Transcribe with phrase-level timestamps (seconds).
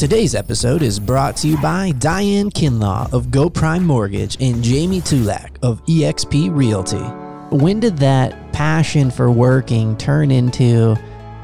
[0.00, 5.02] Today's episode is brought to you by Diane Kinlaw of Go Prime Mortgage and Jamie
[5.02, 6.96] Tulak of eXp Realty.
[7.54, 10.96] When did that passion for working turn into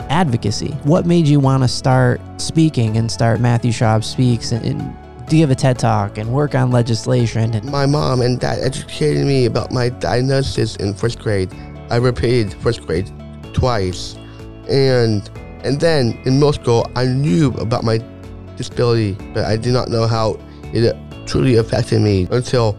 [0.08, 0.70] advocacy?
[0.84, 5.50] What made you want to start speaking and start Matthew Schwab Speaks and, and give
[5.50, 7.52] a TED Talk and work on legislation?
[7.52, 11.52] And My mom and dad educated me about my diagnosis in first grade.
[11.90, 13.12] I repeated first grade
[13.52, 14.16] twice.
[14.70, 15.28] And
[15.62, 17.98] and then in middle school I knew about my
[18.56, 20.38] disability, but I did not know how
[20.72, 20.96] it
[21.26, 22.76] truly affected me until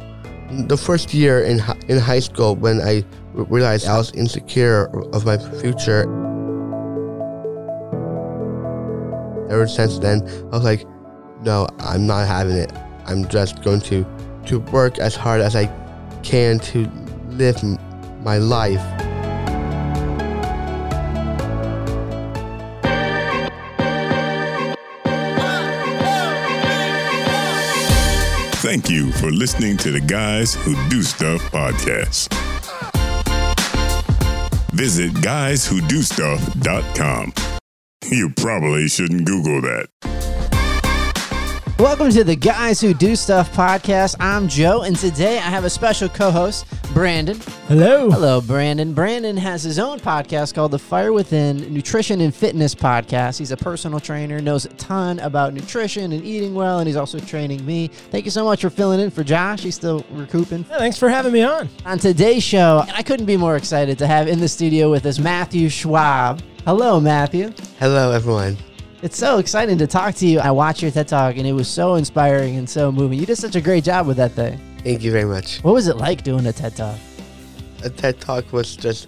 [0.68, 3.04] the first year in in high school when I
[3.34, 6.04] realized I was insecure of my future.
[9.50, 10.86] Ever since then, I was like,
[11.44, 12.72] no, I'm not having it.
[13.06, 14.06] I'm just going to
[14.48, 15.66] to work as hard as I
[16.24, 16.90] can to
[17.30, 17.62] live
[18.24, 19.07] my life.
[28.68, 32.28] Thank you for listening to the Guys Who Do Stuff podcast.
[34.74, 37.34] Visit guyswhodostuff.com.
[38.12, 39.88] You probably shouldn't Google that.
[41.80, 44.16] Welcome to the Guys Who Do Stuff podcast.
[44.20, 47.40] I'm Joe, and today I have a special co host, Brandon.
[47.68, 48.10] Hello.
[48.10, 48.96] Hello, Brandon.
[48.96, 53.38] Brandon has his own podcast called the Fire Within Nutrition and Fitness Podcast.
[53.38, 57.20] He's a personal trainer, knows a ton about nutrition and eating well, and he's also
[57.20, 57.90] training me.
[57.90, 59.62] Thank you so much for filling in for Josh.
[59.62, 60.66] He's still recouping.
[60.72, 61.70] Yeah, thanks for having me on.
[61.86, 65.20] On today's show, I couldn't be more excited to have in the studio with us
[65.20, 66.42] Matthew Schwab.
[66.66, 67.54] Hello, Matthew.
[67.78, 68.58] Hello, everyone.
[69.04, 70.40] It's so exciting to talk to you.
[70.40, 73.20] I watched your TED Talk, and it was so inspiring and so moving.
[73.20, 74.60] You did such a great job with that thing.
[74.84, 75.60] Thank you very much.
[75.60, 76.98] What was it like doing a TED Talk?
[77.84, 79.08] A TED Talk was just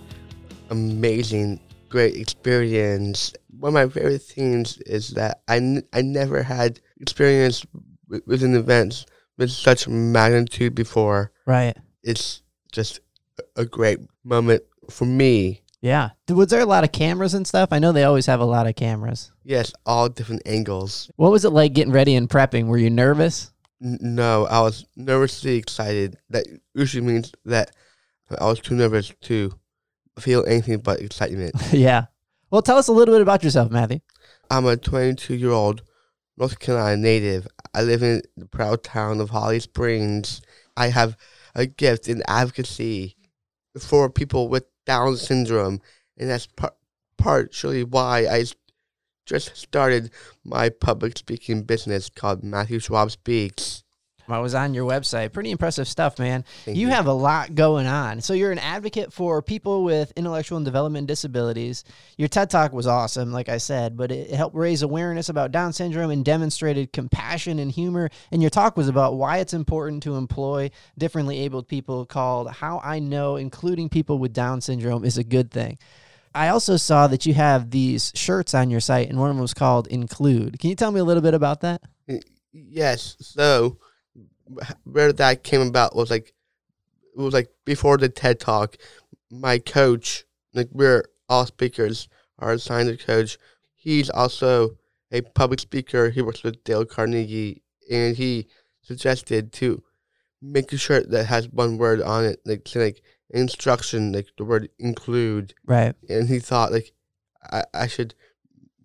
[0.69, 1.59] amazing,
[1.89, 3.33] great experience.
[3.57, 7.65] One of my favorite things is that I, n- I never had experience
[8.07, 9.07] with, with an event
[9.39, 11.31] with such magnitude before.
[11.47, 11.75] Right.
[12.03, 12.99] It's just
[13.55, 14.61] a great moment
[14.91, 15.63] for me.
[15.81, 16.09] Yeah.
[16.27, 17.69] Was there a lot of cameras and stuff?
[17.71, 19.31] I know they always have a lot of cameras.
[19.43, 21.09] Yes, all different angles.
[21.15, 22.67] What was it like getting ready and prepping?
[22.67, 23.51] Were you nervous?
[23.81, 26.17] N- no, I was nervously excited.
[26.29, 27.71] That usually means that
[28.39, 29.53] I was too nervous to
[30.19, 31.55] feel anything but excitement.
[31.71, 32.05] yeah.
[32.51, 33.99] Well, tell us a little bit about yourself, Matthew.
[34.51, 35.83] I'm a 22 year old
[36.37, 37.47] North Carolina native.
[37.73, 40.41] I live in the proud town of Holly Springs.
[40.75, 41.15] I have
[41.55, 43.15] a gift in advocacy
[43.79, 45.81] for people with Down syndrome,
[46.17, 46.73] and that's par-
[47.15, 48.45] partially why I
[49.27, 50.09] just started
[50.43, 53.83] my public speaking business called Matthew Schwab Speaks.
[54.31, 55.33] I was on your website.
[55.33, 56.45] Pretty impressive stuff, man.
[56.65, 56.93] Thank you you.
[56.93, 58.21] have a lot going on.
[58.21, 61.83] So you're an advocate for people with intellectual and development disabilities.
[62.17, 65.73] Your TED Talk was awesome, like I said, but it helped raise awareness about Down
[65.73, 68.09] syndrome and demonstrated compassion and humor.
[68.31, 72.81] And your talk was about why it's important to employ differently abled people called How
[72.83, 75.77] I Know Including People with Down Syndrome is a Good Thing.
[76.35, 79.41] I also saw that you have these shirts on your site, and one of them
[79.41, 80.59] was called Include.
[80.59, 81.81] Can you tell me a little bit about that?
[82.51, 83.15] Yes.
[83.19, 83.77] So
[84.83, 86.33] where that came about was like
[87.15, 88.77] it was like before the TED Talk.
[89.31, 92.07] My coach, like we're all speakers,
[92.39, 93.37] are assigned a coach.
[93.75, 94.77] He's also
[95.11, 96.09] a public speaker.
[96.09, 97.61] He works with Dale Carnegie,
[97.91, 98.47] and he
[98.81, 99.83] suggested to
[100.41, 104.69] make a shirt that has one word on it, like like instruction, like the word
[104.79, 105.93] include Right.
[106.09, 106.91] and he thought like
[107.51, 108.15] I, I should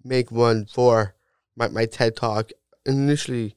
[0.04, 1.14] make one for
[1.56, 2.50] my, my TED talk.
[2.86, 3.54] Initially,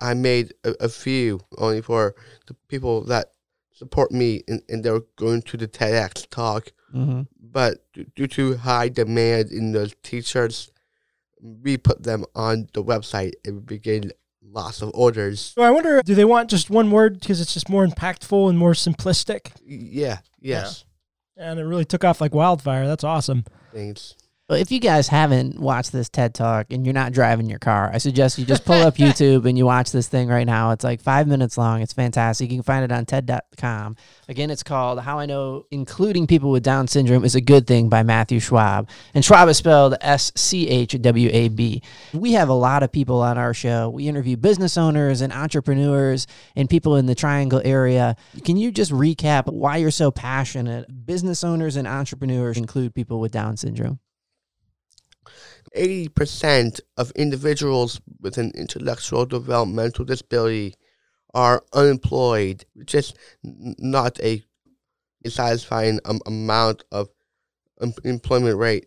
[0.00, 2.14] I made a, a few only for
[2.46, 3.32] the people that
[3.72, 6.72] support me and, and they're going to the TEDx talk.
[6.94, 7.22] Mm-hmm.
[7.40, 7.84] But
[8.14, 10.70] due to high demand in those t-shirts,
[11.40, 14.12] we put them on the website and we began
[14.42, 15.40] lots of orders.
[15.56, 18.58] So I wonder, do they want just one word because it's just more impactful and
[18.58, 19.52] more simplistic?
[19.64, 20.84] Yeah, yes.
[21.36, 22.86] And it really took off like wildfire.
[22.86, 23.44] That's awesome.
[23.72, 24.14] Thanks.
[24.50, 27.88] Well, if you guys haven't watched this TED Talk and you're not driving your car,
[27.94, 30.72] I suggest you just pull up YouTube and you watch this thing right now.
[30.72, 31.82] It's like five minutes long.
[31.82, 32.50] It's fantastic.
[32.50, 33.94] You can find it on TED.com.
[34.28, 37.88] Again, it's called How I Know Including People with Down Syndrome is a Good Thing
[37.88, 38.88] by Matthew Schwab.
[39.14, 41.80] And Schwab is spelled S C H W A B.
[42.12, 43.88] We have a lot of people on our show.
[43.88, 46.26] We interview business owners and entrepreneurs
[46.56, 48.16] and people in the Triangle area.
[48.44, 51.06] Can you just recap why you're so passionate?
[51.06, 54.00] Business owners and entrepreneurs include people with Down syndrome.
[55.76, 60.74] 80% of individuals with an intellectual developmental disability
[61.32, 64.42] are unemployed, is not a
[65.26, 67.08] satisfying um, amount of
[67.80, 68.86] um, employment rate.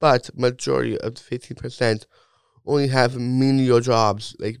[0.00, 2.06] But majority of the 15%
[2.66, 4.58] only have menial jobs, like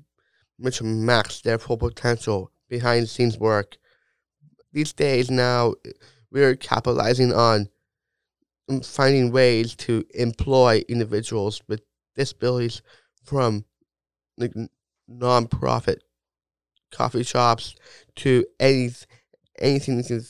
[0.58, 3.76] which max their full potential behind the scenes work.
[4.72, 5.74] These days now,
[6.30, 7.68] we're capitalizing on
[8.82, 11.82] finding ways to employ individuals with
[12.16, 12.82] disabilities
[13.24, 13.64] from
[14.38, 14.52] like
[15.08, 16.02] non-profit
[16.90, 17.74] coffee shops
[18.16, 18.90] to any
[19.58, 20.22] anything you can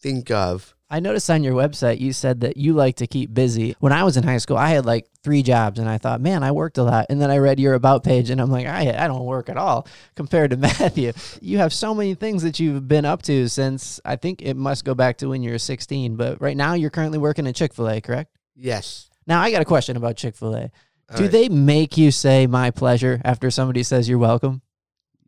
[0.00, 0.74] think of.
[0.92, 3.76] I noticed on your website you said that you like to keep busy.
[3.78, 6.42] When I was in high school, I had like three jobs, and I thought, man,
[6.42, 7.06] I worked a lot.
[7.08, 9.56] And then I read your about page, and I'm like, I I don't work at
[9.56, 11.12] all compared to Matthew.
[11.40, 14.84] You have so many things that you've been up to since I think it must
[14.84, 16.16] go back to when you were 16.
[16.16, 18.36] But right now, you're currently working at Chick Fil A, correct?
[18.56, 19.08] Yes.
[19.26, 20.70] Now I got a question about Chick Fil A.
[21.16, 21.30] Do right.
[21.30, 24.62] they make you say "my pleasure" after somebody says you're welcome?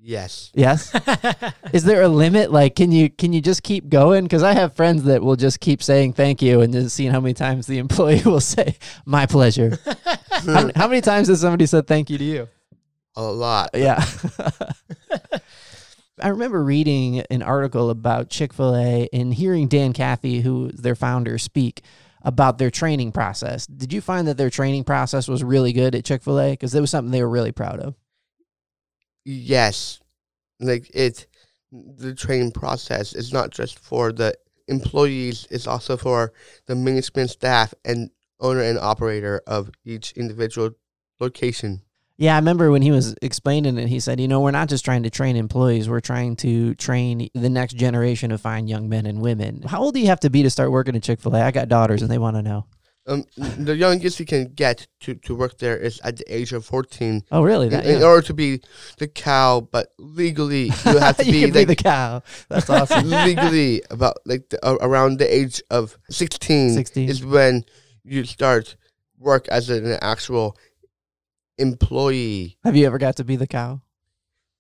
[0.05, 0.51] Yes.
[0.53, 0.93] Yes.
[1.73, 2.51] Is there a limit?
[2.51, 4.25] Like, can you can you just keep going?
[4.25, 7.21] Because I have friends that will just keep saying thank you and just seeing how
[7.21, 8.77] many times the employee will say
[9.07, 9.79] "my pleasure."
[10.45, 12.49] how, how many times has somebody said thank you to you?
[13.15, 13.71] A lot.
[13.75, 14.05] Yeah.
[16.21, 20.81] I remember reading an article about Chick fil A and hearing Dan Cathy, who is
[20.81, 21.83] their founder, speak
[22.23, 23.67] about their training process.
[23.67, 26.53] Did you find that their training process was really good at Chick fil A?
[26.53, 27.95] Because it was something they were really proud of.
[29.25, 30.01] Yes.
[30.61, 31.27] Like it
[31.73, 34.35] the training process is not just for the
[34.69, 36.33] employees, it's also for
[36.67, 38.11] the management staff and
[38.41, 40.71] owner and operator of each individual
[41.21, 41.81] location.
[42.19, 44.85] Yeah, I remember when he was explaining it, he said, you know, we're not just
[44.85, 49.07] trying to train employees, we're trying to train the next generation of fine young men
[49.07, 49.63] and women.
[49.63, 51.43] How old do you have to be to start working at Chick fil A?
[51.43, 52.67] I got daughters and they want to know.
[53.05, 56.65] Um, the youngest you can get to, to work there is at the age of
[56.65, 57.25] 14.
[57.33, 57.67] Oh, really?
[57.67, 58.07] In, That, in yeah.
[58.07, 58.61] order to be
[58.99, 62.23] the cow, but legally you have to you be, can be like, the cow.
[62.49, 63.11] That's awesome.
[63.27, 67.09] legally about like the, uh, around the age of 16, 16.
[67.09, 67.65] is when
[68.05, 68.77] you start
[69.19, 70.57] work as an actual
[71.59, 72.59] employee.
[72.65, 73.81] Have you ever got to be the cow?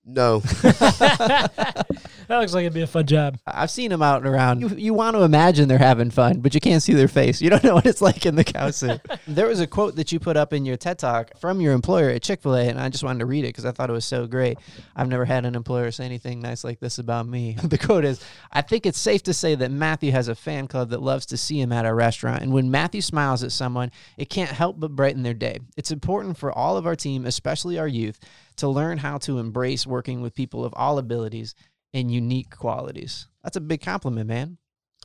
[0.05, 0.41] No.
[0.63, 1.87] that
[2.29, 3.39] looks like it'd be a fun job.
[3.47, 4.61] I've seen them out and around.
[4.61, 7.41] You, you want to imagine they're having fun, but you can't see their face.
[7.41, 9.01] You don't know what it's like in the cow suit.
[9.29, 12.11] there was a quote that you put up in your TED Talk from your employer
[12.11, 13.93] at Chick fil A, and I just wanted to read it because I thought it
[13.93, 14.59] was so great.
[14.97, 17.57] I've never had an employer say anything nice like this about me.
[17.63, 20.91] the quote is I think it's safe to say that Matthew has a fan club
[20.91, 22.43] that loves to see him at a restaurant.
[22.43, 25.61] And when Matthew smiles at someone, it can't help but brighten their day.
[25.77, 28.19] It's important for all of our team, especially our youth,
[28.57, 31.55] to learn how to embrace working with people of all abilities
[31.95, 33.29] and unique qualities.
[33.43, 34.59] That's a big compliment, man.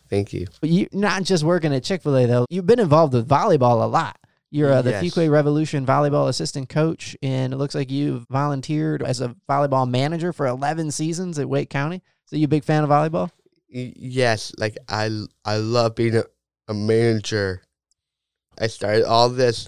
[0.09, 0.47] Thank you.
[0.61, 2.45] But you're not just working at Chick Fil A though.
[2.49, 4.17] You've been involved with volleyball a lot.
[4.49, 5.03] You're uh, the Yes.
[5.03, 10.31] Fuquay Revolution volleyball assistant coach, and it looks like you've volunteered as a volleyball manager
[10.31, 12.01] for 11 seasons at Wake County.
[12.25, 13.29] So you a big fan of volleyball?
[13.67, 15.09] Yes, like I,
[15.43, 16.23] I love being a,
[16.69, 17.61] a manager.
[18.57, 19.67] I started all this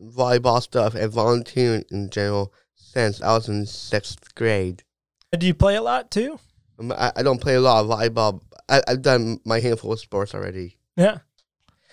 [0.00, 2.52] volleyball stuff and volunteering in general
[2.94, 4.84] since I was in sixth grade.
[5.32, 6.38] And do you play a lot too?
[6.78, 8.40] Um, I, I don't play a lot of volleyball.
[8.68, 10.78] I, I've done my handful of sports already.
[10.96, 11.18] Yeah.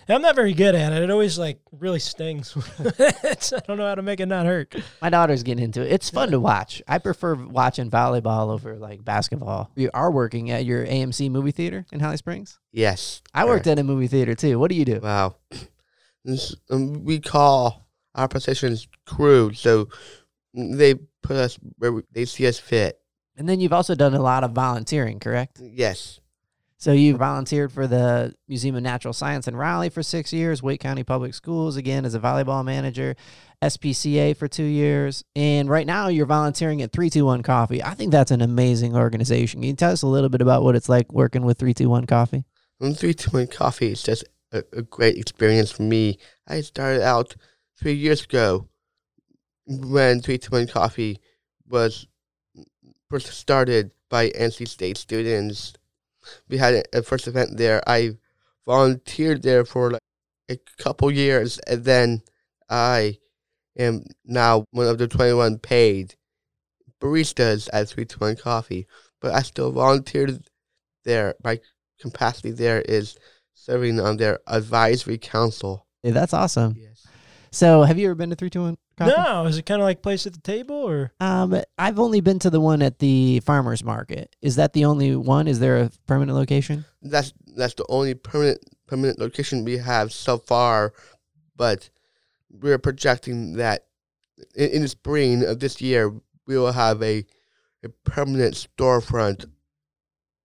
[0.08, 1.04] Yeah, I'm not very good at it.
[1.04, 2.56] It always like really stings.
[2.80, 4.76] I don't know how to make it not hurt.
[5.02, 5.92] My daughter's getting into it.
[5.92, 6.82] It's fun to watch.
[6.88, 9.72] I prefer watching volleyball over like basketball.
[9.76, 12.60] You are working at your AMC movie theater in Holly Springs.
[12.72, 13.22] Yes.
[13.34, 13.80] I worked correct.
[13.80, 14.60] at a movie theater too.
[14.60, 15.00] What do you do?
[15.00, 15.36] Wow.
[16.24, 19.88] This, um, we call our positions crew, so
[20.54, 23.00] they put us where we- they see us fit.
[23.38, 25.60] And then you've also done a lot of volunteering, correct?
[25.62, 26.20] Yes.
[26.78, 30.80] So you volunteered for the Museum of Natural Science in Raleigh for six years, Wake
[30.82, 33.16] County Public Schools again as a volleyball manager,
[33.62, 37.84] SPCA for two years, and right now you're volunteering at 321 Coffee.
[37.84, 39.62] I think that's an amazing organization.
[39.62, 42.46] Can you tell us a little bit about what it's like working with 321 Coffee?
[42.82, 46.18] To one coffee is just a, a great experience for me.
[46.48, 47.36] I started out
[47.78, 48.68] three years ago
[49.80, 51.20] when three two one coffee
[51.68, 52.08] was
[53.10, 55.74] first started by NC State students.
[56.50, 57.82] We had a, first event there.
[57.88, 58.18] I
[58.66, 60.02] volunteered there for like
[60.50, 62.22] a couple years, and then
[62.70, 63.18] I
[63.78, 66.16] am now one of the twenty one paid
[67.02, 68.88] baristas at three two one coffee.
[69.20, 70.44] But I still volunteered
[71.04, 71.36] there.
[71.44, 71.60] My
[72.00, 73.18] capacity there is
[73.54, 75.86] serving on their advisory council.
[76.04, 76.76] Yeah, that's awesome.
[76.78, 77.06] Yes.
[77.52, 78.78] So have you ever been to 321
[79.10, 79.22] Coffee?
[79.32, 81.12] No, is it kind of like place at the table or?
[81.20, 84.36] Um, I've only been to the one at the farmers market.
[84.42, 85.48] Is that the only one?
[85.48, 86.86] Is there a permanent location?
[87.02, 90.94] That's that's the only permanent permanent location we have so far,
[91.56, 91.90] but
[92.50, 93.86] we're projecting that
[94.56, 96.10] in, in the spring of this year
[96.48, 97.26] we will have a
[97.84, 99.46] a permanent storefront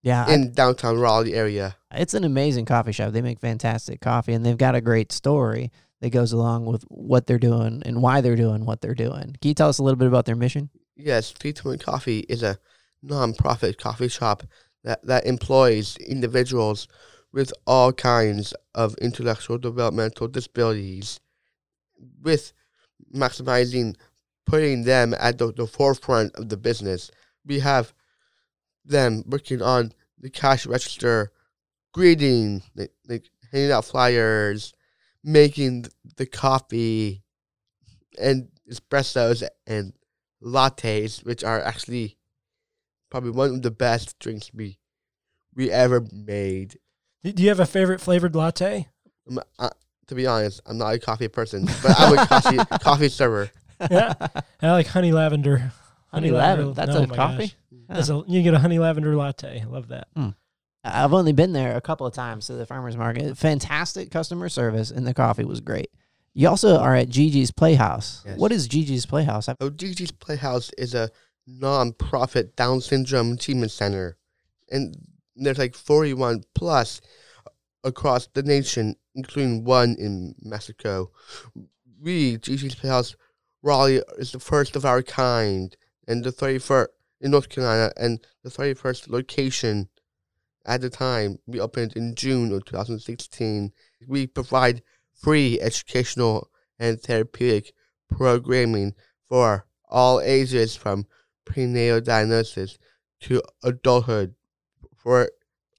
[0.02, 1.76] Yeah, I- in downtown Raleigh area.
[1.92, 3.12] it's an amazing coffee shop.
[3.12, 5.70] They make fantastic coffee and they've got a great story.
[6.00, 9.36] That goes along with what they're doing and why they're doing what they're doing.
[9.40, 10.70] Can you tell us a little bit about their mission?
[10.96, 12.58] Yes, Three Coffee is a
[13.02, 14.42] non-profit coffee shop
[14.84, 16.88] that, that employs individuals
[17.32, 21.20] with all kinds of intellectual developmental disabilities
[22.22, 22.52] with
[23.14, 23.94] maximizing
[24.46, 27.10] putting them at the, the forefront of the business.
[27.44, 27.92] We have
[28.84, 31.32] them working on the cash register,
[31.92, 34.72] greeting, like, like handing out flyers,
[35.26, 35.84] making
[36.16, 37.22] the coffee,
[38.18, 39.92] and espressos and
[40.42, 42.16] lattes, which are actually
[43.10, 44.78] probably one of the best drinks we
[45.54, 46.78] we ever made.
[47.22, 48.88] Do you have a favorite flavored latte?
[49.28, 49.70] I'm, uh,
[50.06, 53.50] to be honest, I'm not a coffee person, but I'm a coffee coffee server.
[53.90, 54.14] Yeah,
[54.62, 55.72] I like honey lavender.
[56.12, 56.72] Honey lavender.
[56.72, 57.46] That's oh a my coffee?
[57.48, 57.56] gosh.
[57.88, 59.60] That's a, you get a honey lavender latte.
[59.60, 60.08] I love that.
[60.86, 63.36] I've only been there a couple of times to the farmers market.
[63.36, 65.90] Fantastic customer service, and the coffee was great.
[66.32, 68.22] You also are at Gigi's Playhouse.
[68.24, 68.38] Yes.
[68.38, 69.48] What is Gigi's Playhouse?
[69.60, 71.10] Oh, Gigi's Playhouse is a
[71.46, 74.16] non-profit Down syndrome achievement center,
[74.70, 74.96] and
[75.34, 77.00] there's like 41 plus
[77.84, 81.10] across the nation, including one in Mexico.
[82.00, 83.16] We, Gigi's Playhouse,
[83.62, 85.76] Raleigh, is the first of our kind,
[86.06, 86.88] and the 31st
[87.22, 89.88] in North Carolina, and the 31st location
[90.66, 93.72] at the time we opened in June of 2016.
[94.06, 94.82] We provide
[95.14, 97.72] free educational and therapeutic
[98.10, 98.94] programming
[99.28, 101.06] for all ages from
[101.44, 102.76] prenatal diagnosis
[103.20, 104.34] to adulthood.
[104.96, 105.30] For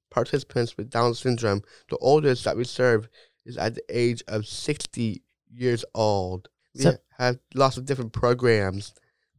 [0.09, 3.09] participants with Down syndrome, the oldest that we serve
[3.45, 6.47] is at the age of 60 years old.
[6.73, 8.93] We So- have lots of different programs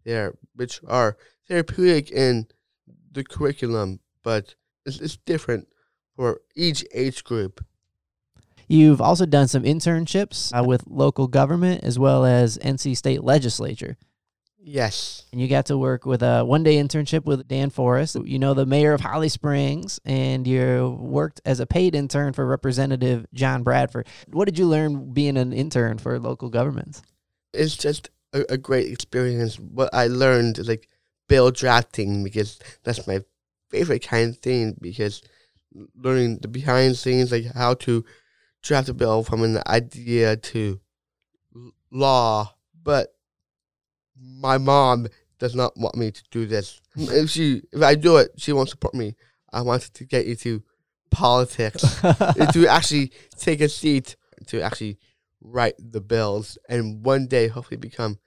[0.04, 1.16] there, which are
[1.48, 2.48] therapeutic in
[3.12, 4.54] the curriculum, but
[4.88, 5.68] it's, it's different
[6.16, 7.64] for each age group.
[8.66, 13.96] You've also done some internships uh, with local government as well as NC State Legislature.
[14.60, 15.24] Yes.
[15.32, 18.16] And you got to work with a one day internship with Dan Forest.
[18.24, 22.44] You know, the mayor of Holly Springs, and you worked as a paid intern for
[22.44, 24.06] Representative John Bradford.
[24.30, 27.02] What did you learn being an intern for local governments?
[27.52, 29.58] it's just a, a great experience.
[29.58, 30.88] What I learned is like
[31.28, 33.20] bill drafting because that's my
[33.70, 34.76] favorite kind of thing.
[34.80, 35.22] Because
[35.94, 38.04] learning the behind scenes, like how to
[38.62, 40.80] draft a bill from an idea to
[41.90, 43.14] law, but
[44.16, 45.06] my mom
[45.38, 46.80] does not want me to do this.
[46.96, 49.14] If she, if I do it, she won't support me.
[49.52, 50.62] I wanted to get into
[51.10, 51.82] politics
[52.52, 54.98] to actually take a seat to actually
[55.40, 58.18] write the bills and one day hopefully become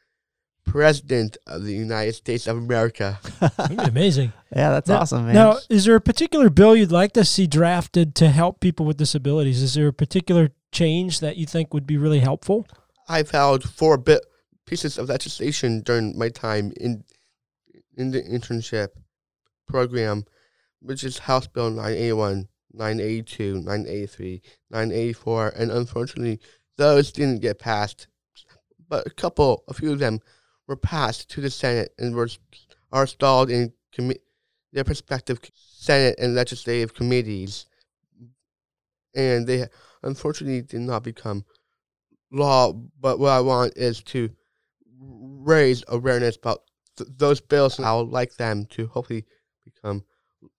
[0.66, 3.20] president of the United States of America.
[3.40, 4.34] That'd be amazing.
[4.56, 5.36] Yeah, that's Now- awesome, man.
[5.36, 8.98] Now, is there a particular bill you'd like to see drafted to help people with
[8.98, 9.62] disabilities?
[9.62, 12.66] Is there a particular change that you think would be really helpful?
[13.10, 14.26] I've filed four bit
[14.66, 17.04] pieces of legislation during my time in
[17.98, 18.90] in the internship
[19.68, 20.24] program,
[20.82, 26.40] which is House Bill 981, 982, 983, 984, and unfortunately
[26.78, 28.08] those didn't get passed.
[28.88, 30.20] But a couple, a few of them
[30.72, 32.30] were passed to the Senate and were
[32.94, 34.24] are stalled in commi-
[34.72, 37.66] their respective Senate and legislative committees,
[39.14, 39.68] and they
[40.02, 41.44] unfortunately did not become
[42.32, 44.30] law, but what I want is to
[44.98, 46.62] raise awareness about
[46.98, 49.26] th- those bills, and I would like them to hopefully
[49.66, 50.06] become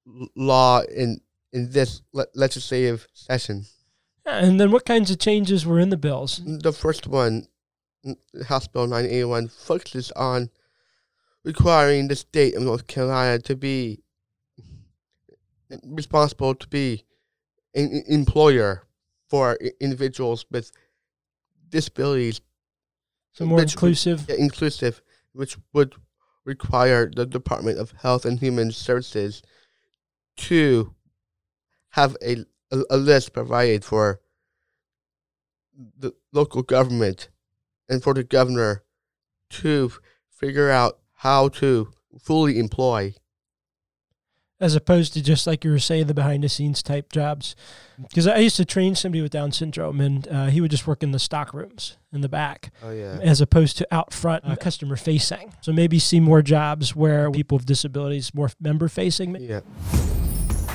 [0.06, 1.20] l- law in
[1.54, 3.64] in this le- legislative session.
[4.26, 6.40] And then what kinds of changes were in the bills?
[6.44, 7.48] The first one,
[8.46, 10.50] House Bill 981, focuses on
[11.44, 14.02] requiring the state of North Carolina to be
[15.84, 17.04] responsible to be
[17.74, 18.84] an employer
[19.28, 20.70] for individuals with
[21.68, 22.40] disabilities
[23.32, 24.26] So more Which- inclusive.
[24.28, 25.00] yeah, inclusive,
[25.32, 25.94] which would
[26.44, 29.42] require the Department of Health and Human Services
[30.36, 30.94] to
[31.90, 34.20] have a, a, a list provided for
[35.98, 37.28] the local government
[37.92, 38.82] and for the governor
[39.50, 39.92] to
[40.30, 43.14] figure out how to fully employ.
[44.60, 47.56] as opposed to just like you were saying, the behind the scenes type jobs.
[48.00, 51.02] Because I used to train somebody with Down syndrome, and uh, he would just work
[51.02, 53.18] in the stock rooms in the back, Oh yeah.
[53.22, 55.52] as opposed to out front, uh, customer facing.
[55.62, 59.34] So maybe see more jobs where people with disabilities more member facing.
[59.40, 59.60] Yeah.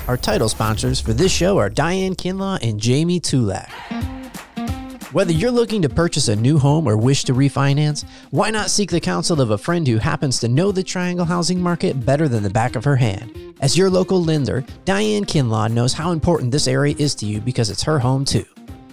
[0.09, 3.69] Our title sponsors for this show are Diane Kinlaw and Jamie Tulak.
[5.17, 8.91] Whether you're looking to purchase a new home or wish to refinance, why not seek
[8.91, 12.43] the counsel of a friend who happens to know the Triangle housing market better than
[12.43, 13.55] the back of her hand?
[13.59, 17.71] As your local lender, Diane Kinlaw knows how important this area is to you because
[17.71, 18.45] it's her home too.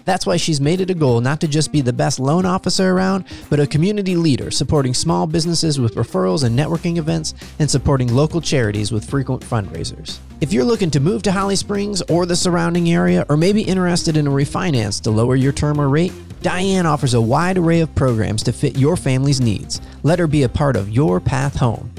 [0.04, 2.90] That's why she's made it a goal not to just be the best loan officer
[2.90, 8.14] around, but a community leader supporting small businesses with referrals and networking events and supporting
[8.14, 10.18] local charities with frequent fundraisers.
[10.40, 14.16] If you're looking to move to Holly Springs or the surrounding area, or maybe interested
[14.16, 17.94] in a refinance to lower your term or rate, Diane offers a wide array of
[17.94, 19.80] programs to fit your family's needs.
[20.02, 21.90] Let her be a part of your path home.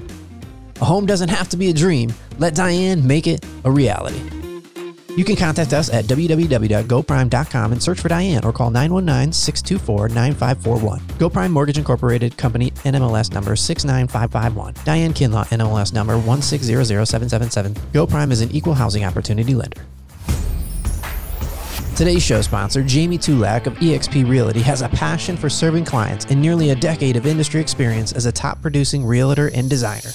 [0.81, 2.13] A home doesn't have to be a dream.
[2.37, 4.21] Let Diane make it a reality.
[5.15, 10.99] You can contact us at www.goprime.com and search for Diane or call 919 624 9541.
[11.17, 14.73] GoPrime Mortgage Incorporated Company NMLS number 69551.
[14.83, 17.73] Diane Kinlaw NMLS number 1600777.
[17.93, 19.85] GoPrime is an equal housing opportunity lender.
[21.95, 26.41] Today's show sponsor, Jamie Tulak of eXp Realty, has a passion for serving clients and
[26.41, 30.11] nearly a decade of industry experience as a top producing realtor and designer.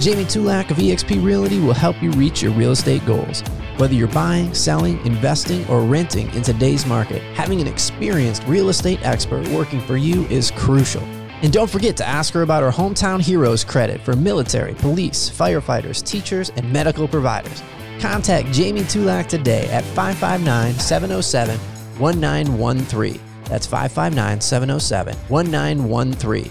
[0.00, 3.44] Jamie Tulak of eXp Realty will help you reach your real estate goals.
[3.78, 9.00] Whether you're buying, selling, investing, or renting in today's market, having an experienced real estate
[9.02, 11.02] expert working for you is crucial.
[11.42, 16.06] And don't forget to ask her about her Hometown Heroes credit for military, police, firefighters,
[16.06, 17.62] teachers, and medical providers.
[17.98, 21.58] Contact Jamie Tulak today at 559 707
[21.98, 23.20] 1913.
[23.44, 26.44] That's 559 707 1913.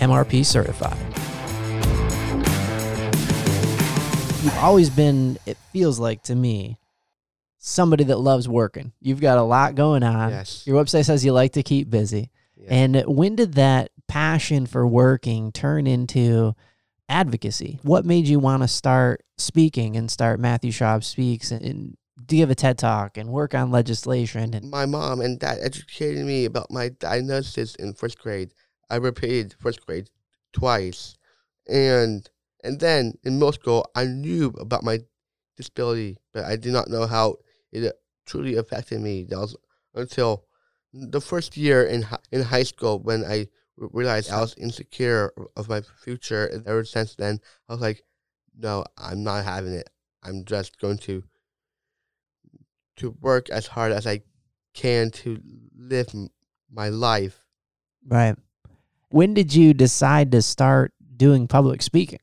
[0.00, 1.25] MRP certified.
[4.46, 6.78] You've always been, it feels like to me,
[7.58, 8.92] somebody that loves working.
[9.00, 10.30] You've got a lot going on.
[10.30, 10.64] Yes.
[10.64, 12.30] Your website says you like to keep busy.
[12.54, 12.68] Yeah.
[12.70, 16.54] And when did that passion for working turn into
[17.08, 17.80] advocacy?
[17.82, 22.48] What made you want to start speaking and start Matthew Schwab Speaks and, and give
[22.48, 24.54] a TED Talk and work on legislation?
[24.54, 28.54] And my mom and dad educated me about my diagnosis in first grade.
[28.88, 30.08] I repeated first grade
[30.52, 31.16] twice,
[31.68, 32.30] and
[32.64, 35.00] and then in middle school, I knew about my
[35.56, 37.36] disability, but I did not know how
[37.72, 37.92] it uh,
[38.26, 39.24] truly affected me.
[39.24, 39.56] That was
[39.94, 40.44] until
[40.92, 45.82] the first year in in high school when I realized I was insecure of my
[46.02, 46.46] future.
[46.46, 48.02] And ever since then, I was like,
[48.58, 49.90] no, I'm not having it.
[50.22, 51.22] I'm just going to
[52.96, 54.22] to work as hard as I
[54.74, 55.38] can to
[55.76, 56.08] live
[56.70, 57.42] my life.
[58.06, 58.36] right.
[59.10, 62.18] When did you decide to start doing public speaking?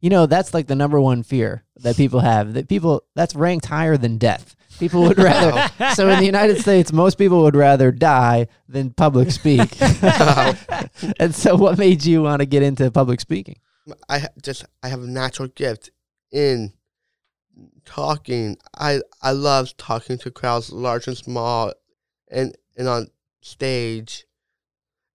[0.00, 2.54] You know, that's like the number one fear that people have.
[2.54, 4.54] That people that's ranked higher than death.
[4.78, 9.30] People would rather so in the United States, most people would rather die than public
[9.32, 9.76] speak.
[11.18, 13.56] and so, what made you want to get into public speaking?
[14.08, 15.90] I just I have a natural gift
[16.30, 16.72] in
[17.84, 18.56] talking.
[18.76, 21.72] I I love talking to crowds, large and small,
[22.30, 23.08] and and on
[23.40, 24.26] stage.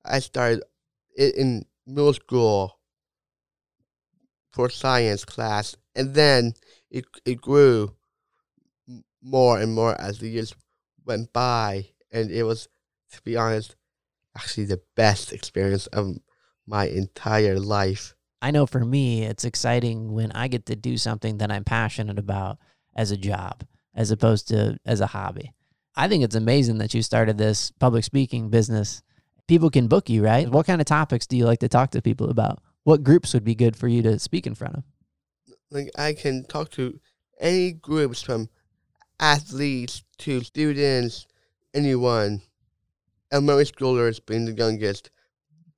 [0.06, 0.64] I started
[1.18, 2.80] in middle school
[4.54, 6.54] for science class, and then
[6.90, 7.96] it it grew
[9.22, 10.56] more and more as the years
[11.06, 12.68] went by, and it was,
[13.12, 13.76] to be honest,
[14.38, 16.18] actually the best experience of
[16.66, 18.16] my entire life.
[18.42, 22.20] I know for me, it's exciting when I get to do something that I'm passionate
[22.20, 22.58] about
[22.96, 23.64] as a job,
[23.96, 25.54] as opposed to as a hobby.
[25.96, 29.02] I think it's amazing that you started this public speaking business.
[29.48, 30.50] People can book you, right?
[30.50, 32.62] What kind of topics do you like to talk to people about?
[32.84, 34.84] What groups would be good for you to speak in front of?
[35.74, 37.00] like I can talk to
[37.40, 38.50] any groups from
[39.20, 41.28] athletes to students,
[41.74, 42.42] anyone.
[43.32, 45.10] Elementary schoolers being the youngest.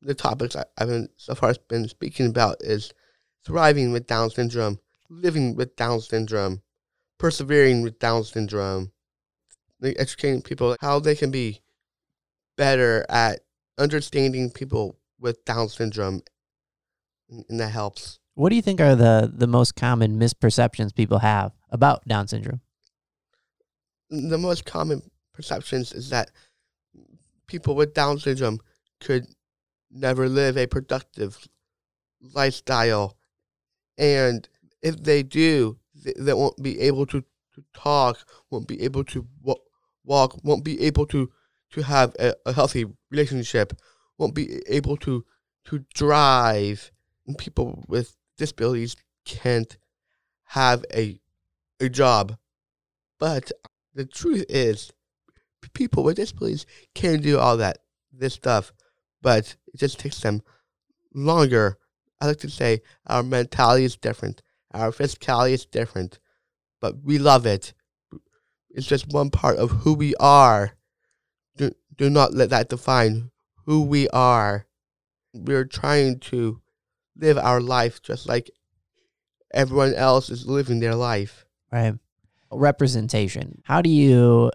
[0.01, 2.91] The topics I, I've been so far been speaking about is
[3.45, 6.61] thriving with Down syndrome, living with Down syndrome,
[7.17, 8.91] persevering with Down syndrome,
[9.79, 11.61] like educating people how they can be
[12.57, 13.39] better at
[13.77, 16.21] understanding people with Down syndrome,
[17.29, 18.19] and that helps.
[18.35, 22.61] What do you think are the the most common misperceptions people have about Down syndrome?
[24.09, 25.01] the most common
[25.33, 26.31] perceptions is that
[27.47, 28.59] people with Down syndrome
[28.99, 29.25] could
[29.91, 31.47] never live a productive
[32.33, 33.17] lifestyle,
[33.97, 34.47] and
[34.81, 39.27] if they do, they, they won't be able to, to talk, won't be able to
[39.41, 39.55] wa-
[40.03, 41.31] walk, won't be able to
[41.71, 43.73] to have a, a healthy relationship,
[44.17, 45.25] won't be able to
[45.65, 46.91] to drive.
[47.37, 49.77] People with disabilities can't
[50.45, 51.19] have a
[51.79, 52.37] a job,
[53.19, 53.51] but
[53.93, 54.91] the truth is,
[55.73, 57.79] people with disabilities can do all that
[58.11, 58.71] this stuff,
[59.21, 60.41] but it just takes them
[61.13, 61.77] longer.
[62.21, 66.19] I like to say our mentality is different, our physicality is different,
[66.79, 67.73] but we love it.
[68.69, 70.75] It's just one part of who we are.
[71.55, 73.31] Do, do not let that define
[73.65, 74.67] who we are.
[75.33, 76.61] We're trying to
[77.17, 78.51] live our life just like
[79.53, 81.45] everyone else is living their life.
[81.71, 81.95] Right.
[82.51, 83.61] Representation.
[83.65, 84.51] How do you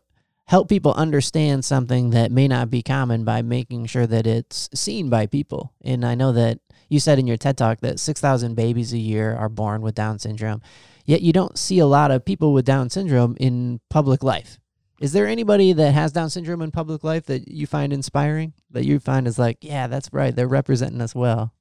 [0.51, 5.09] help people understand something that may not be common by making sure that it's seen
[5.09, 5.73] by people.
[5.81, 9.33] And I know that you said in your TED talk that 6,000 babies a year
[9.37, 10.61] are born with Down syndrome,
[11.07, 14.59] yet you don't see a lot of people with Down syndrome in public life.
[15.01, 18.53] Is there anybody that has Down syndrome in public life that you find inspiring?
[18.73, 20.35] That you find is like, yeah, that's right.
[20.35, 21.55] They're representing us well.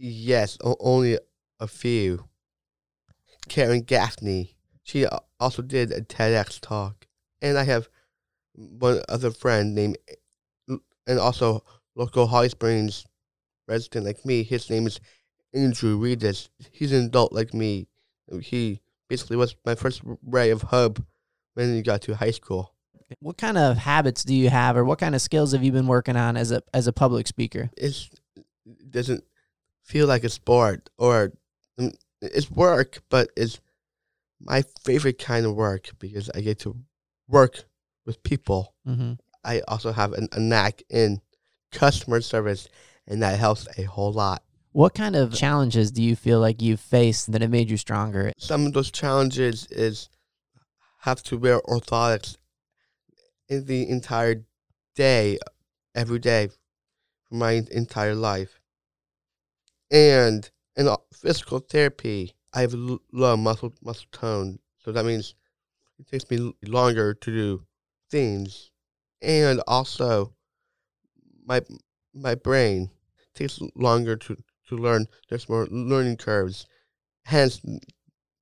[0.00, 1.18] Yes, o- only
[1.58, 2.24] a few.
[3.48, 4.54] Karen Gaffney.
[4.84, 7.06] She uh, also did a TEDx talk.
[7.42, 7.88] And I have
[8.54, 9.98] one other friend named,
[11.06, 13.04] and also local Holly Springs
[13.66, 14.42] resident like me.
[14.42, 15.00] His name is
[15.52, 16.48] Andrew Reedus.
[16.72, 17.88] He's an adult like me.
[18.40, 21.02] He basically was my first ray of hope
[21.54, 22.74] when he got to high school.
[23.20, 25.86] What kind of habits do you have, or what kind of skills have you been
[25.86, 27.70] working on as a as a public speaker?
[27.76, 27.96] It
[28.90, 29.24] doesn't
[29.88, 31.32] feel like a sport or
[31.80, 33.58] mm, it's work, but it's
[34.40, 36.76] my favorite kind of work because I get to
[37.26, 37.64] work
[38.04, 38.74] with people.
[38.86, 39.14] Mm-hmm.
[39.44, 41.22] I also have an, a knack in
[41.72, 42.68] customer service,
[43.06, 44.42] and that helps a whole lot.
[44.72, 48.32] What kind of challenges do you feel like you've faced that have made you stronger?
[48.38, 50.10] Some of those challenges is
[51.00, 52.36] have to wear orthotics
[53.48, 54.44] in the entire
[54.94, 55.38] day,
[55.94, 56.50] every day,
[57.28, 58.57] for my entire life.
[59.90, 65.34] And in physical therapy, I have low muscle muscle tone, so that means
[65.98, 67.66] it takes me longer to do
[68.10, 68.70] things,
[69.20, 70.34] and also
[71.44, 71.60] my
[72.14, 72.90] my brain
[73.34, 74.36] takes longer to
[74.68, 75.06] to learn.
[75.28, 76.66] There's more learning curves,
[77.24, 77.60] hence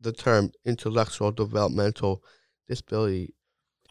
[0.01, 2.23] the term intellectual developmental
[2.69, 3.35] disability.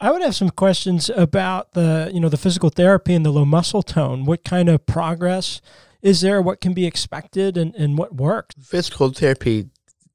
[0.00, 3.46] I would have some questions about the, you know, the physical therapy and the low
[3.46, 4.26] muscle tone.
[4.26, 5.62] What kind of progress
[6.06, 6.40] is there?
[6.40, 8.54] What can be expected and, and what worked?
[8.62, 9.68] Physical therapy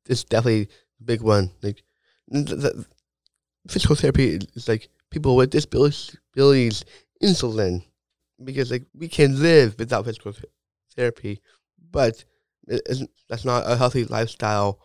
[0.08, 0.69] is definitely
[1.01, 1.51] a big one.
[1.62, 1.84] Like
[2.30, 2.86] the,
[3.67, 6.86] physical therapy is like people with disabilities, disabilities
[7.21, 7.84] insulin
[8.41, 10.45] because like we can live without physical th-
[10.95, 11.41] therapy,
[11.91, 12.23] but
[12.67, 14.80] it isn't, that's not a healthy lifestyle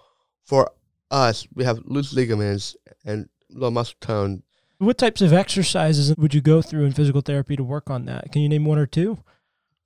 [0.44, 0.72] for
[1.12, 1.46] us.
[1.54, 4.42] We have loose ligaments and low muscle tone.
[4.78, 8.32] What types of exercises would you go through in physical therapy to work on that?
[8.32, 9.18] Can you name one or two?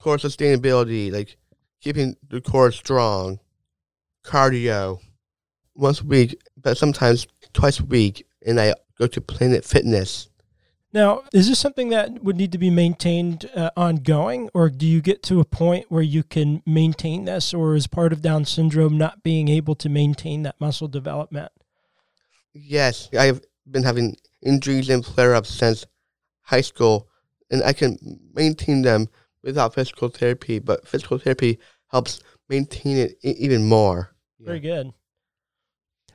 [0.01, 1.37] Core sustainability, like
[1.81, 3.39] keeping the core strong,
[4.25, 4.99] cardio,
[5.75, 10.29] once a week, but sometimes twice a week, and I go to Planet Fitness.
[10.93, 15.01] Now, is this something that would need to be maintained uh, ongoing, or do you
[15.01, 18.99] get to a point where you can maintain this, or is part of Down syndrome
[18.99, 21.53] not being able to maintain that muscle development?
[22.53, 25.87] Yes, I've been having injuries and flare ups since
[26.41, 27.09] high school,
[27.51, 27.97] and I can
[28.35, 29.09] maintain them
[29.43, 34.15] without physical therapy, but physical therapy helps maintain it e- even more.
[34.39, 34.93] Very good.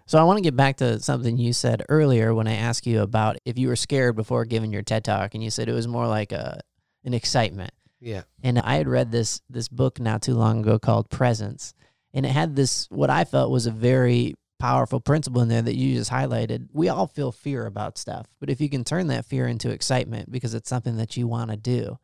[0.07, 3.01] So I want to get back to something you said earlier when I asked you
[3.01, 5.87] about if you were scared before giving your TED talk, and you said it was
[5.87, 6.59] more like a
[7.03, 7.71] an excitement.
[7.99, 8.23] Yeah.
[8.43, 11.73] And I had read this this book not too long ago called Presence,
[12.13, 15.75] and it had this what I felt was a very powerful principle in there that
[15.75, 16.67] you just highlighted.
[16.71, 20.31] We all feel fear about stuff, but if you can turn that fear into excitement
[20.31, 21.97] because it's something that you want to do,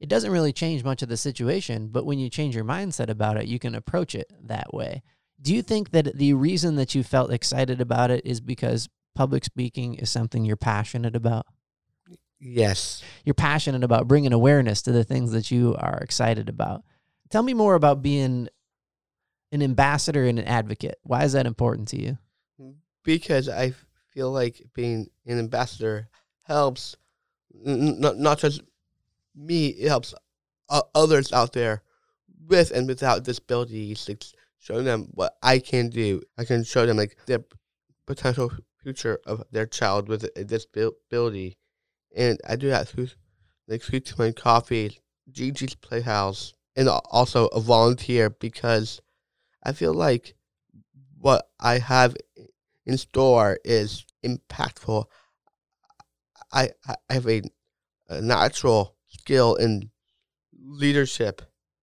[0.00, 3.36] it doesn't really change much of the situation, but when you change your mindset about
[3.36, 5.02] it, you can approach it that way.
[5.40, 9.44] Do you think that the reason that you felt excited about it is because public
[9.44, 11.46] speaking is something you're passionate about?
[12.38, 13.02] Yes.
[13.24, 16.82] You're passionate about bringing awareness to the things that you are excited about.
[17.30, 18.48] Tell me more about being
[19.52, 20.98] an ambassador and an advocate.
[21.02, 22.18] Why is that important to you?
[23.04, 23.72] Because I
[24.12, 26.08] feel like being an ambassador
[26.42, 26.96] helps
[27.66, 28.60] n- n- not, not just
[29.36, 30.14] me, it helps
[30.68, 31.82] o- others out there
[32.48, 34.08] with and without disabilities.
[34.08, 34.22] Like
[34.82, 36.22] them what I can do.
[36.38, 37.44] I can show them like the
[38.06, 38.50] potential
[38.82, 41.56] future of their child with a disability,
[42.14, 43.08] and I do that through
[43.68, 49.00] like to My Coffee, Gigi's Playhouse, and also a volunteer because
[49.62, 50.34] I feel like
[51.18, 52.16] what I have
[52.84, 55.04] in store is impactful.
[56.52, 57.42] I I have a,
[58.08, 58.95] a natural
[59.26, 59.90] skill in
[60.56, 61.42] leadership,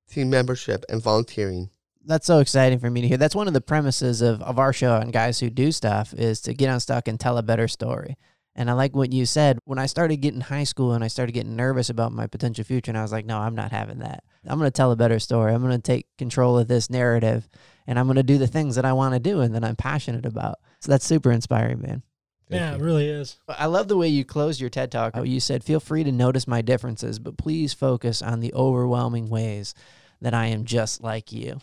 [0.10, 1.70] team membership, and volunteering.
[2.06, 3.18] That's so exciting for me to hear.
[3.18, 6.40] That's one of the premises of, of our show and guys who do stuff is
[6.42, 8.16] to get unstuck and tell a better story.
[8.56, 9.60] And I like what you said.
[9.66, 12.92] When I started getting high school and I started getting nervous about my potential future,
[12.92, 14.24] and I was like, no, I'm not having that.
[14.46, 15.54] I'm going to tell a better story.
[15.54, 17.50] I'm going to take control of this narrative
[17.88, 19.76] and I'm going to do the things that I want to do and that I'm
[19.76, 20.60] passionate about.
[20.80, 22.04] So that's super inspiring, man.
[22.50, 22.76] Thank yeah, you.
[22.76, 23.38] it really is.
[23.48, 25.14] I love the way you closed your TED talk.
[25.16, 29.30] Oh, you said, feel free to notice my differences, but please focus on the overwhelming
[29.30, 29.74] ways
[30.22, 31.60] that I am just like you.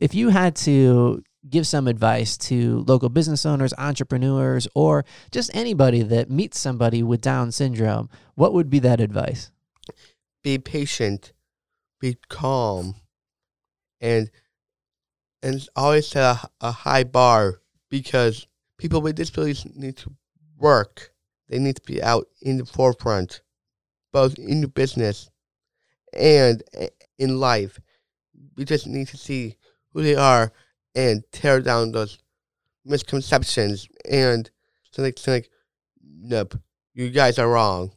[0.00, 6.02] If you had to give some advice to local business owners, entrepreneurs, or just anybody
[6.02, 9.50] that meets somebody with Down syndrome, what would be that advice?
[10.42, 11.32] Be patient,
[12.00, 12.94] be calm,
[14.00, 14.30] and
[15.42, 18.46] and always set a, a high bar because
[18.78, 20.12] people with disabilities need to
[20.60, 21.12] work.
[21.48, 23.42] They need to be out in the forefront,
[24.12, 25.30] both in the business
[26.12, 27.80] and eh, in life.
[28.56, 29.56] We just need to see
[29.92, 30.52] who they are
[30.94, 32.18] and tear down those
[32.84, 34.50] misconceptions and
[34.90, 35.50] so like, so like
[36.02, 36.58] nope,
[36.94, 37.92] you guys are wrong.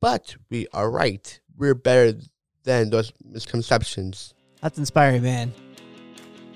[0.00, 1.40] But we are right.
[1.56, 2.18] We're better
[2.64, 4.34] than those misconceptions.
[4.60, 5.52] That's inspiring, man.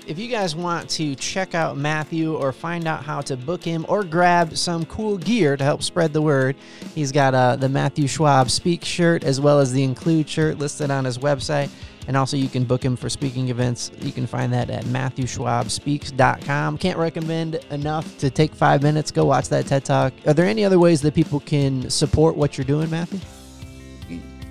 [0.07, 3.85] If you guys want to check out Matthew or find out how to book him
[3.89, 6.55] or grab some cool gear to help spread the word,
[6.95, 10.93] he's got uh, the Matthew Schwab Speak shirt as well as the Include shirt listed
[10.93, 11.71] on his website.
[12.07, 13.91] And also, you can book him for speaking events.
[13.99, 16.79] You can find that at MatthewSchwabSpeaks.com.
[16.79, 20.13] Can't recommend enough to take five minutes, go watch that TED Talk.
[20.25, 23.19] Are there any other ways that people can support what you're doing, Matthew?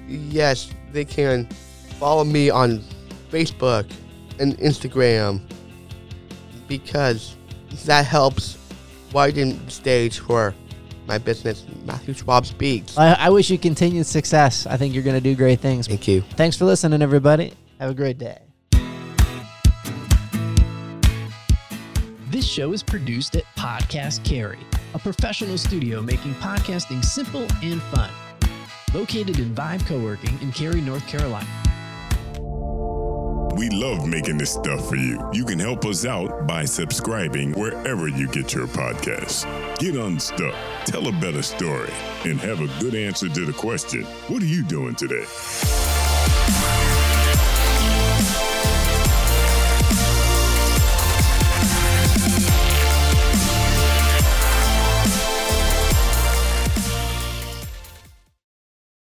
[0.10, 1.46] Yes, they can
[1.98, 2.84] follow me on
[3.32, 3.90] Facebook
[4.40, 5.42] and Instagram
[6.68, 7.36] because
[7.86, 8.58] that helps
[9.14, 10.54] widen the stage for
[11.08, 12.98] my business, Matthew Schwab Speaks.
[12.98, 14.66] I, I wish you continued success.
[14.66, 15.88] I think you're going to do great things.
[15.88, 16.22] Thank you.
[16.22, 17.54] Thanks for listening, everybody.
[17.80, 18.40] Have a great day.
[22.30, 24.60] This show is produced at Podcast Carry,
[24.94, 28.10] a professional studio making podcasting simple and fun.
[28.94, 31.48] Located in Vibe Co-working in Cary, North Carolina.
[33.56, 35.18] We love making this stuff for you.
[35.32, 39.46] You can help us out by subscribing wherever you get your podcasts.
[39.80, 40.54] Get unstuck,
[40.86, 41.92] tell a better story,
[42.26, 45.26] and have a good answer to the question What are you doing today?